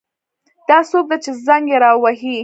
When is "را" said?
1.83-1.91